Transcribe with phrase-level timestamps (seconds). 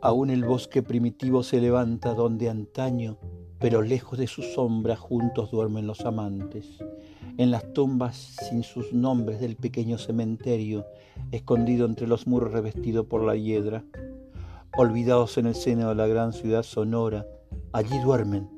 [0.00, 3.18] Aún el bosque primitivo se levanta donde antaño,
[3.58, 6.78] pero lejos de su sombra juntos duermen los amantes.
[7.36, 10.86] En las tumbas sin sus nombres del pequeño cementerio,
[11.32, 13.84] escondido entre los muros revestido por la hiedra.
[14.76, 17.26] Olvidados en el seno de la gran ciudad sonora,
[17.72, 18.48] allí duermen.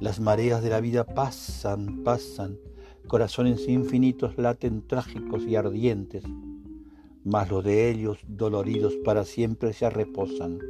[0.00, 2.58] Las mareas de la vida pasan, pasan,
[3.06, 6.22] corazones infinitos laten trágicos y ardientes
[7.26, 10.60] mas los de ellos, doloridos para siempre, se reposan.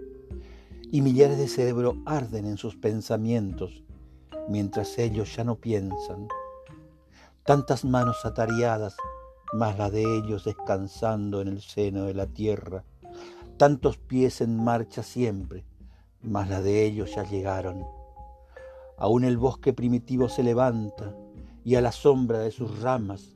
[0.90, 3.84] Y millares de cerebros arden en sus pensamientos,
[4.48, 6.28] mientras ellos ya no piensan.
[7.44, 8.96] Tantas manos atareadas,
[9.52, 12.84] más la de ellos descansando en el seno de la tierra.
[13.58, 15.62] Tantos pies en marcha siempre,
[16.22, 17.84] más la de ellos ya llegaron.
[18.96, 21.14] Aún el bosque primitivo se levanta
[21.66, 23.34] y a la sombra de sus ramas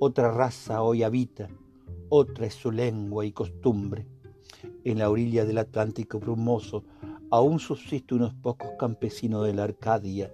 [0.00, 1.48] otra raza hoy habita
[2.08, 4.06] otra es su lengua y costumbre.
[4.84, 6.84] En la orilla del Atlántico brumoso
[7.30, 10.32] aún subsisten unos pocos campesinos de la Arcadia,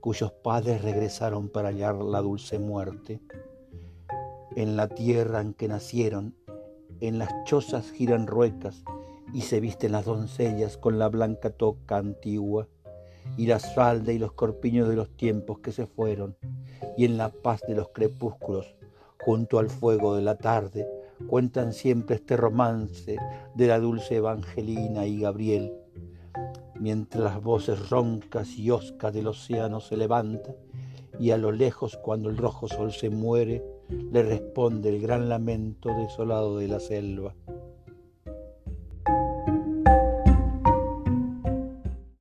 [0.00, 3.20] cuyos padres regresaron para hallar la dulce muerte.
[4.56, 6.34] En la tierra en que nacieron,
[7.00, 8.82] en las chozas giran ruecas
[9.32, 12.66] y se visten las doncellas con la blanca toca antigua
[13.36, 16.36] y la falda y los corpiños de los tiempos que se fueron,
[16.96, 18.74] y en la paz de los crepúsculos,
[19.22, 20.86] junto al fuego de la tarde,
[21.26, 23.16] cuentan siempre este romance
[23.54, 25.72] de la dulce Evangelina y Gabriel,
[26.78, 30.54] mientras las voces roncas y oscas del océano se levantan
[31.18, 35.94] y a lo lejos cuando el rojo sol se muere le responde el gran lamento
[35.94, 37.34] desolado de la selva.